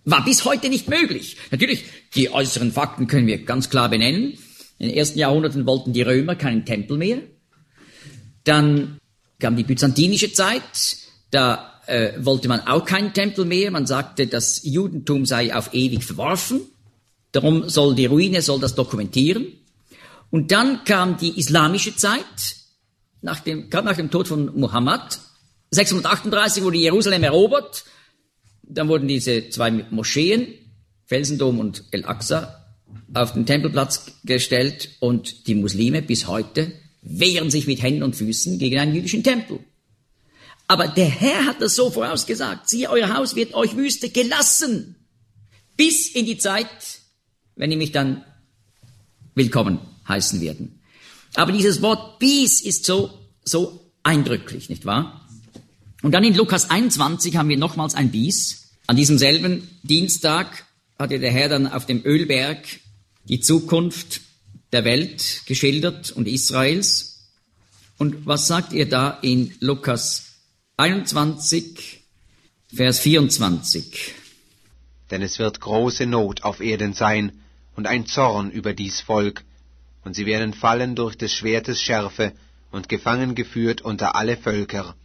[0.06, 1.36] War bis heute nicht möglich.
[1.52, 1.84] Natürlich,
[2.16, 4.38] die äußeren Fakten können wir ganz klar benennen.
[4.78, 7.18] In den ersten Jahrhunderten wollten die Römer keinen Tempel mehr.
[8.46, 9.00] Dann
[9.40, 10.62] kam die byzantinische Zeit,
[11.30, 13.70] da äh, wollte man auch keinen Tempel mehr.
[13.70, 16.62] Man sagte, das Judentum sei auf ewig verworfen.
[17.36, 19.48] Darum soll die Ruine soll das dokumentieren.
[20.32, 22.56] Und dann kam die islamische Zeit,
[23.22, 25.20] nach dem, gerade nach dem Tod von Muhammad.
[25.72, 27.84] 638 wurde Jerusalem erobert.
[28.64, 30.48] Dann wurden diese zwei Moscheen,
[31.08, 32.66] Felsendom und El-Aqsa,
[33.14, 36.72] auf den Tempelplatz gestellt und die Muslime bis heute
[37.02, 39.60] wehren sich mit Händen und Füßen gegen einen jüdischen Tempel.
[40.68, 42.70] Aber der Herr hat das so vorausgesagt.
[42.70, 44.96] Siehe, euer Haus wird euch Wüste gelassen.
[45.76, 47.04] Bis in die Zeit,
[47.56, 48.24] wenn ihr mich dann
[49.34, 50.82] willkommen heißen werden.
[51.36, 53.10] Aber dieses Wort bis ist so,
[53.44, 55.28] so eindrücklich, nicht wahr?
[56.02, 58.72] Und dann in Lukas 21 haben wir nochmals ein bis.
[58.88, 60.66] An diesem selben Dienstag
[60.98, 62.60] hatte der Herr dann auf dem Ölberg
[63.28, 64.22] die Zukunft
[64.72, 67.32] der Welt geschildert und Israels.
[67.98, 70.26] Und was sagt ihr da in Lukas
[70.78, 72.04] 21,
[72.74, 74.14] Vers 24?
[75.12, 77.32] Denn es wird große Not auf Erden sein
[77.76, 79.44] und ein Zorn über dies Volk,
[80.04, 82.34] und sie werden fallen durch des Schwertes Schärfe
[82.72, 84.96] und gefangen geführt unter alle Völker.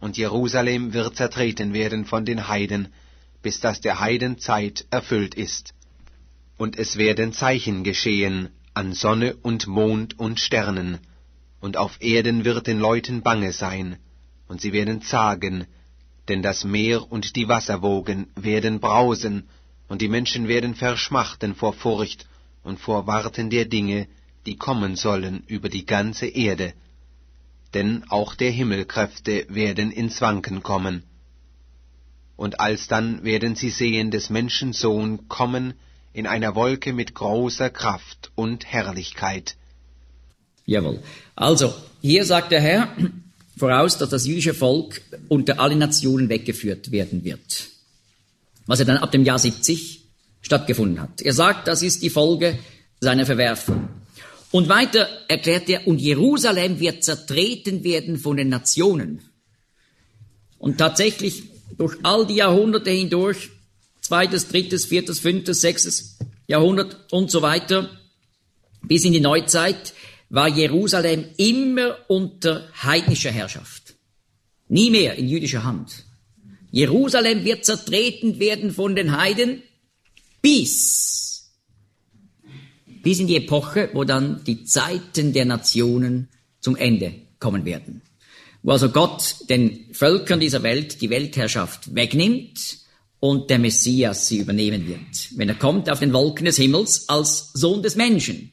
[0.00, 2.88] Und Jerusalem wird zertreten werden von den Heiden,
[3.42, 5.74] bis dass der Heiden Zeit erfüllt ist.
[6.56, 10.98] Und es werden Zeichen geschehen an Sonne und Mond und Sternen,
[11.60, 13.96] und auf Erden wird den Leuten bange sein,
[14.46, 15.66] und sie werden zagen,
[16.28, 19.48] denn das Meer und die Wasserwogen werden brausen,
[19.88, 22.26] und die Menschen werden verschmachten vor Furcht
[22.62, 24.06] und vor Warten der Dinge,
[24.46, 26.72] die kommen sollen über die ganze Erde.
[27.74, 31.02] Denn auch der Himmelkräfte werden ins Wanken kommen
[32.38, 35.74] und alsdann werden sie sehen des Menschen Sohn kommen
[36.12, 39.56] in einer Wolke mit großer Kraft und Herrlichkeit.
[40.64, 41.00] Jawohl.
[41.34, 42.96] Also, hier sagt der Herr
[43.56, 47.70] voraus, dass das jüdische Volk unter alle Nationen weggeführt werden wird.
[48.68, 50.04] Was er dann ab dem Jahr 70
[50.40, 51.20] stattgefunden hat.
[51.20, 52.58] Er sagt, das ist die Folge
[53.00, 53.88] seiner Verwerfung.
[54.50, 59.20] Und weiter erklärt er, und Jerusalem wird zertreten werden von den Nationen.
[60.58, 61.42] Und tatsächlich
[61.76, 63.50] durch all die Jahrhunderte hindurch,
[64.00, 67.90] zweites, drittes, viertes, fünftes, sechstes Jahrhundert und so weiter,
[68.82, 69.92] bis in die Neuzeit,
[70.30, 73.94] war Jerusalem immer unter heidnischer Herrschaft.
[74.68, 76.04] Nie mehr in jüdischer Hand.
[76.70, 79.62] Jerusalem wird zertreten werden von den Heiden
[80.42, 81.50] bis,
[83.02, 86.28] bis in die Epoche, wo dann die Zeiten der Nationen
[86.60, 88.02] zum Ende kommen werden
[88.62, 92.78] wo also Gott den Völkern dieser Welt die Weltherrschaft wegnimmt
[93.20, 97.52] und der Messias sie übernehmen wird, wenn er kommt auf den Wolken des Himmels als
[97.54, 98.52] Sohn des Menschen.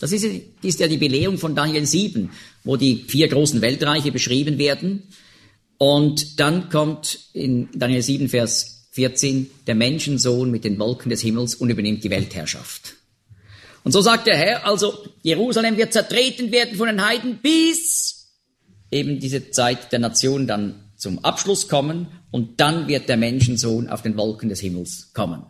[0.00, 0.26] Das ist,
[0.62, 2.30] ist ja die Belehrung von Daniel 7,
[2.64, 5.04] wo die vier großen Weltreiche beschrieben werden.
[5.78, 11.56] Und dann kommt in Daniel 7, Vers 14 der Menschensohn mit den Wolken des Himmels
[11.56, 12.94] und übernimmt die Weltherrschaft.
[13.82, 18.32] Und so sagt der Herr, also Jerusalem wird zertreten werden von den Heiden, bis
[18.90, 24.02] eben diese Zeit der Nation dann zum Abschluss kommen und dann wird der Menschensohn auf
[24.02, 25.44] den Wolken des Himmels kommen.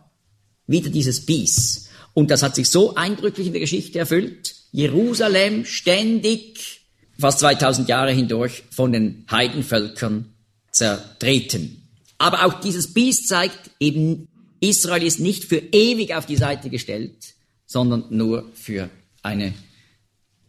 [0.67, 1.87] Wieder dieses Bis.
[2.13, 4.55] Und das hat sich so eindrücklich in der Geschichte erfüllt.
[4.71, 6.84] Jerusalem ständig,
[7.17, 10.33] fast 2000 Jahre hindurch, von den Heidenvölkern
[10.71, 11.81] zertreten.
[12.17, 14.27] Aber auch dieses Biest zeigt eben,
[14.59, 18.89] Israel ist nicht für ewig auf die Seite gestellt, sondern nur für
[19.21, 19.53] eine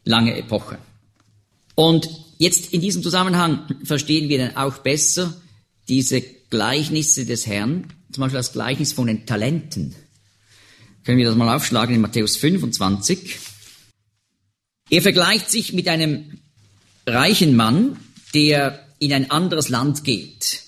[0.04, 0.78] lange Epoche.
[1.74, 5.40] Und jetzt in diesem Zusammenhang verstehen wir dann auch besser
[5.88, 9.94] diese Gleichnisse des Herrn, zum Beispiel das Gleichnis von den Talenten.
[11.04, 13.38] Können wir das mal aufschlagen in Matthäus 25.
[14.90, 16.38] Er vergleicht sich mit einem
[17.06, 17.98] reichen Mann,
[18.34, 20.62] der in ein anderes Land geht.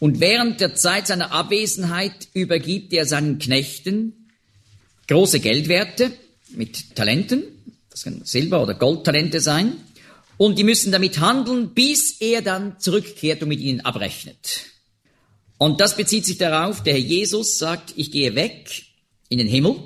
[0.00, 4.30] Und während der Zeit seiner Abwesenheit übergibt er seinen Knechten
[5.08, 6.12] große Geldwerte
[6.50, 7.42] mit Talenten,
[7.90, 9.72] das können Silber- oder Goldtalente sein,
[10.36, 14.66] und die müssen damit handeln, bis er dann zurückkehrt und mit ihnen abrechnet.
[15.58, 18.84] Und das bezieht sich darauf, der Herr Jesus sagt, ich gehe weg
[19.28, 19.76] in den Himmel,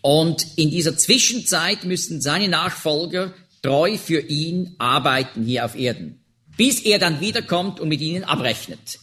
[0.00, 6.20] und in dieser Zwischenzeit müssen seine Nachfolger treu für ihn arbeiten hier auf Erden,
[6.56, 8.98] bis er dann wiederkommt und mit ihnen abrechnet.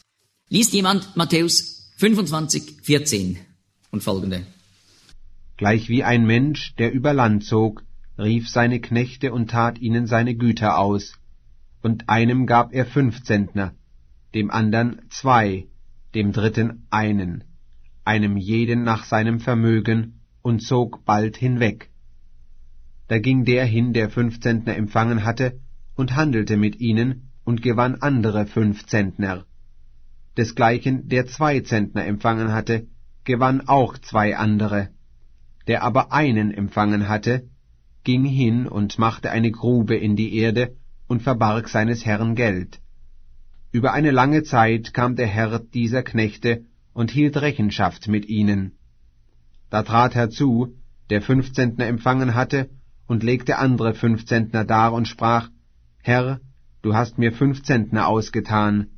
[0.49, 3.39] Liest jemand Matthäus 25, 14
[3.91, 4.45] und folgende.
[5.57, 7.83] Gleich wie ein Mensch, der über Land zog,
[8.17, 11.13] rief seine Knechte und tat ihnen seine Güter aus.
[11.81, 13.73] Und einem gab er fünf Zentner,
[14.33, 15.67] dem andern zwei,
[16.13, 17.45] dem dritten einen,
[18.03, 21.88] einem jeden nach seinem Vermögen, und zog bald hinweg.
[23.09, 25.59] Da ging der hin, der fünf Zentner empfangen hatte,
[25.95, 29.45] und handelte mit ihnen und gewann andere fünf Zentner.
[30.37, 32.87] Desgleichen der zwei Zentner empfangen hatte,
[33.25, 34.89] gewann auch zwei andere
[35.69, 37.47] der aber einen empfangen hatte,
[38.03, 40.75] ging hin und machte eine Grube in die Erde
[41.07, 42.79] und verbarg seines Herrn Geld.
[43.71, 48.79] Über eine lange Zeit kam der Herr dieser Knechte und hielt Rechenschaft mit ihnen.
[49.69, 50.73] Da trat herzu,
[51.11, 52.71] der fünf Zentner empfangen hatte,
[53.09, 55.49] und legte andere fünf Zentner dar und sprach,
[56.01, 56.39] Herr,
[56.83, 58.91] du hast mir fünf Zentner ausgetan.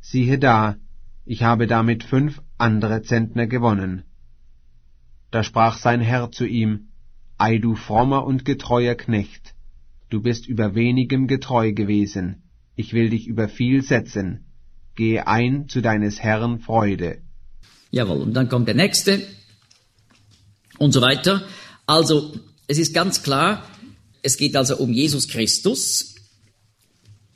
[0.00, 0.76] Siehe da,
[1.24, 4.02] ich habe damit fünf andere Zentner gewonnen.
[5.30, 6.88] Da sprach sein Herr zu ihm,
[7.38, 9.54] Ei du frommer und getreuer Knecht,
[10.10, 12.42] du bist über wenigem getreu gewesen,
[12.74, 14.46] ich will dich über viel setzen,
[14.96, 17.22] gehe ein zu deines Herrn Freude.
[17.90, 19.22] Jawohl, und dann kommt der nächste
[20.78, 21.42] und so weiter.
[21.86, 23.68] Also, es ist ganz klar,
[24.22, 26.14] es geht also um Jesus Christus.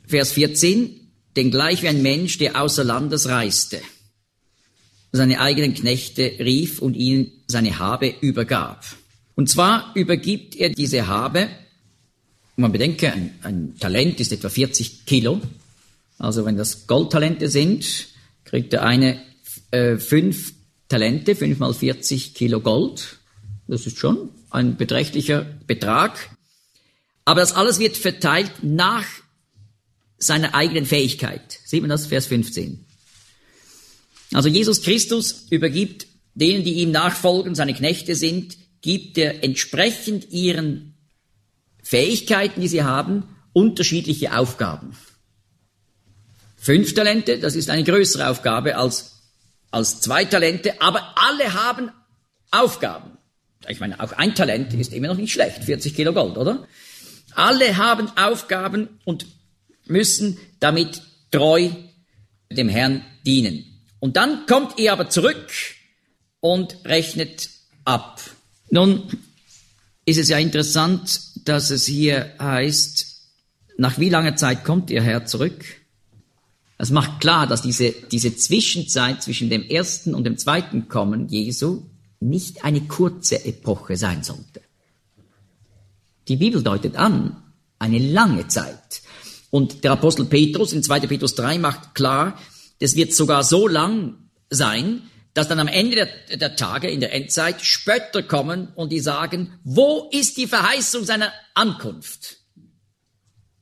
[0.07, 1.01] Vers 14,
[1.35, 3.81] denn gleich wie ein Mensch, der außer Landes reiste
[5.17, 8.85] seine eigenen Knechte rief und ihnen seine Habe übergab.
[9.35, 11.49] Und zwar übergibt er diese Habe,
[12.57, 15.41] man bedenke, ein, ein Talent ist etwa 40 Kilo,
[16.19, 18.09] also wenn das Goldtalente sind,
[18.45, 19.21] kriegt der eine
[19.73, 20.55] äh, fünf
[20.89, 23.19] Talente, fünf mal 40 Kilo Gold.
[23.67, 26.31] Das ist schon ein beträchtlicher Betrag.
[27.25, 29.05] Aber das alles wird verteilt nach
[30.19, 31.59] seiner eigenen Fähigkeit.
[31.65, 32.85] Sieht man das, Vers 15.
[34.33, 40.95] Also Jesus Christus übergibt denen, die ihm nachfolgen, seine Knechte sind, gibt er entsprechend ihren
[41.83, 44.97] Fähigkeiten, die sie haben, unterschiedliche Aufgaben.
[46.57, 49.23] Fünf Talente, das ist eine größere Aufgabe als,
[49.71, 51.91] als zwei Talente, aber alle haben
[52.51, 53.16] Aufgaben.
[53.69, 56.67] Ich meine, auch ein Talent ist immer noch nicht schlecht, 40 Kilo Gold, oder?
[57.35, 59.27] Alle haben Aufgaben und
[59.87, 61.71] müssen damit treu
[62.51, 63.65] dem Herrn dienen.
[63.99, 65.51] Und dann kommt er aber zurück
[66.41, 67.51] und rechnet
[67.85, 68.21] ab.
[68.71, 69.03] Nun
[70.05, 73.17] ist es ja interessant, dass es hier heißt,
[73.79, 75.65] nach wie langer Zeit kommt ihr Herr zurück?
[76.79, 81.85] Das macht klar, dass diese, diese Zwischenzeit zwischen dem ersten und dem zweiten Kommen Jesu
[82.21, 84.61] nicht eine kurze Epoche sein sollte.
[86.29, 87.43] Die Bibel deutet an,
[87.79, 89.03] eine lange Zeit.
[89.51, 91.01] Und der Apostel Petrus in 2.
[91.01, 92.39] Petrus 3 macht klar,
[92.81, 95.03] das wird sogar so lang sein,
[95.35, 99.53] dass dann am Ende der, der, Tage in der Endzeit Spötter kommen und die sagen,
[99.65, 102.39] wo ist die Verheißung seiner Ankunft?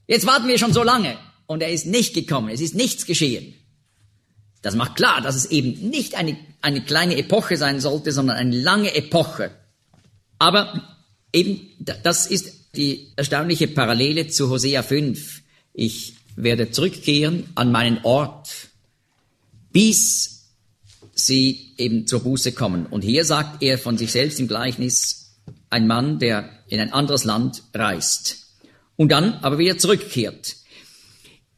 [0.07, 3.55] Jetzt warten wir schon so lange und er ist nicht gekommen, es ist nichts geschehen.
[4.65, 8.59] Das macht klar, dass es eben nicht eine, eine kleine Epoche sein sollte, sondern eine
[8.59, 9.51] lange Epoche.
[10.39, 10.83] Aber
[11.35, 15.43] eben, das ist die erstaunliche Parallele zu Hosea 5.
[15.75, 18.49] Ich werde zurückkehren an meinen Ort,
[19.71, 20.47] bis
[21.13, 22.87] sie eben zur Buße kommen.
[22.87, 27.25] Und hier sagt er von sich selbst im Gleichnis, ein Mann, der in ein anderes
[27.25, 28.47] Land reist
[28.97, 30.57] und dann aber wieder zurückkehrt.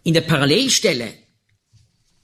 [0.03, 1.13] In der Parallelstelle,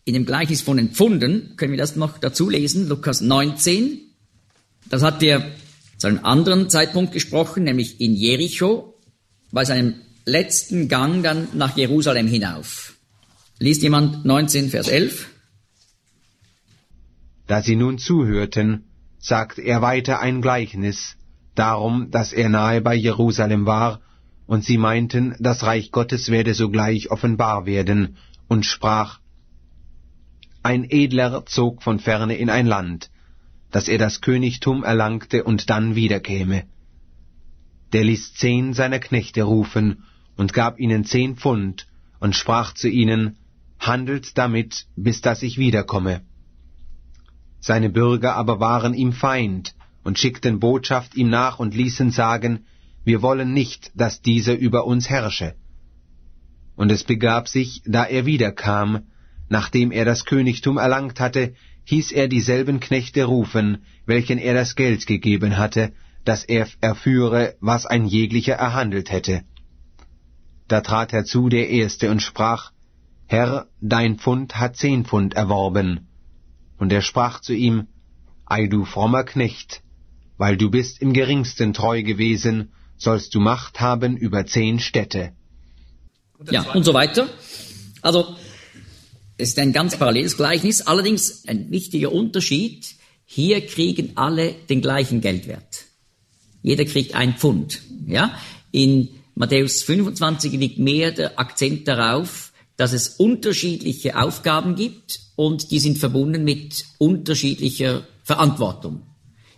[0.05, 4.01] in dem Gleichnis von den Pfunden, können wir das noch dazu lesen, Lukas 19,
[4.89, 5.45] das hat er
[5.97, 8.99] zu einem anderen Zeitpunkt gesprochen, nämlich in Jericho,
[9.53, 9.95] bei seinem
[10.25, 12.95] letzten Gang dann nach Jerusalem hinauf.
[13.59, 15.29] Liest jemand 19, Vers 11?
[17.47, 18.85] Da sie nun zuhörten,
[19.19, 21.17] sagt er weiter ein Gleichnis,
[21.55, 24.01] darum, dass er nahe bei Jerusalem war,
[24.47, 28.17] und sie meinten, das Reich Gottes werde sogleich offenbar werden,
[28.49, 29.21] und sprach,
[30.63, 33.11] Ein Edler zog von ferne in ein Land,
[33.71, 36.65] dass er das Königtum erlangte und dann wiederkäme.
[37.93, 40.05] Der ließ zehn seiner Knechte rufen
[40.37, 41.87] und gab ihnen zehn Pfund
[42.21, 43.37] und sprach zu ihnen,
[43.79, 46.23] Handelt damit, bis dass ich wiederkomme.
[47.59, 52.67] Seine Bürger aber waren ihm Feind und schickten Botschaft ihm nach und ließen sagen,
[53.05, 55.57] wir wollen nicht, dass dieser über uns herrsche.
[56.77, 59.07] Und es begab sich, da er wiederkam,
[59.53, 65.07] nachdem er das Königtum erlangt hatte, hieß er dieselben Knechte rufen, welchen er das Geld
[65.07, 65.93] gegeben hatte,
[66.25, 69.43] dass er erführe, was ein jeglicher erhandelt hätte.
[70.69, 72.73] Da trat herzu der Erste und sprach,
[73.27, 76.09] Herr, dein Pfund hat zehn Pfund erworben.
[76.79, 77.89] Und er sprach zu ihm,
[78.47, 79.83] Ei du frommer Knecht,
[80.39, 85.33] weil du bist im geringsten treu gewesen, sollst du Macht haben über zehn Städte.
[86.51, 87.29] Ja, und so weiter.
[88.01, 88.35] Also,
[89.43, 92.95] es ist ein ganz paralleles Gleichnis, allerdings ein wichtiger Unterschied.
[93.25, 95.85] Hier kriegen alle den gleichen Geldwert.
[96.63, 97.83] Jeder kriegt ein Pfund.
[98.07, 98.39] Ja?
[98.71, 105.81] In Matthäus 25 liegt mehr der Akzent darauf, dass es unterschiedliche Aufgaben gibt und die
[105.81, 109.03] sind verbunden mit unterschiedlicher Verantwortung.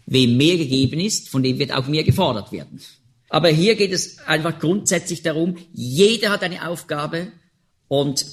[0.06, 2.80] Wem mehr gegeben ist, von dem wird auch mehr gefordert werden.
[3.28, 7.32] Aber hier geht es einfach grundsätzlich darum, jeder hat eine Aufgabe
[7.88, 8.24] und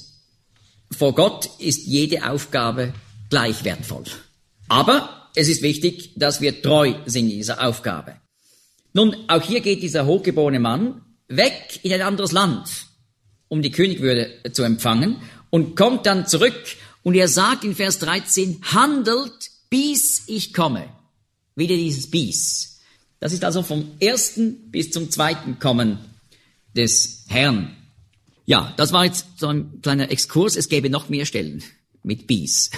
[0.94, 2.92] vor Gott ist jede Aufgabe
[3.30, 4.04] gleich wertvoll.
[4.68, 8.16] Aber es ist wichtig, dass wir treu sind in dieser Aufgabe.
[8.92, 12.68] Nun, auch hier geht dieser hochgeborene Mann weg in ein anderes Land,
[13.48, 15.16] um die Königwürde zu empfangen
[15.50, 20.88] und kommt dann zurück und er sagt in Vers 13, handelt, bis ich komme.
[21.56, 22.80] Wieder dieses bis.
[23.20, 25.98] Das ist also vom ersten bis zum zweiten Kommen
[26.74, 27.76] des Herrn.
[28.52, 30.56] Ja, das war jetzt so ein kleiner Exkurs.
[30.56, 31.62] Es gäbe noch mehr Stellen
[32.02, 32.70] mit bis.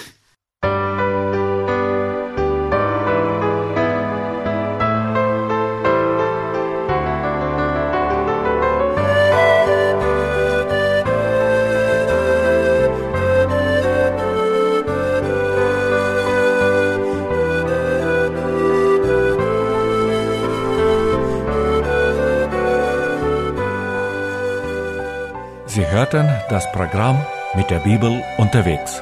[26.05, 27.17] Hörten das Programm
[27.55, 29.01] mit der Bibel unterwegs.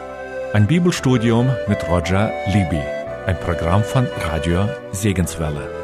[0.53, 2.81] Ein Bibelstudium mit Roger Libby.
[3.25, 5.82] Ein Programm von Radio Segenswelle.